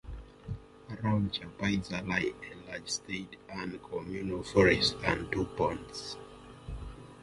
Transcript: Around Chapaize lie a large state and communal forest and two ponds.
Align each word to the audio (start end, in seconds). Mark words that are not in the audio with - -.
Around 0.89 1.31
Chapaize 1.33 1.91
lie 2.07 2.33
a 2.41 2.67
large 2.71 2.89
state 2.89 3.35
and 3.47 3.79
communal 3.83 4.41
forest 4.41 4.95
and 5.03 5.31
two 5.31 5.45
ponds. 5.45 6.17